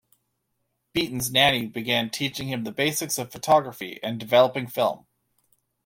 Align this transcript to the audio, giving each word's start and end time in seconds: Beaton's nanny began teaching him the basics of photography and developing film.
Beaton's 0.93 1.29
nanny 1.31 1.67
began 1.67 2.09
teaching 2.09 2.47
him 2.47 2.63
the 2.63 2.71
basics 2.71 3.19
of 3.19 3.31
photography 3.31 3.99
and 4.01 4.19
developing 4.19 4.65
film. 4.65 5.05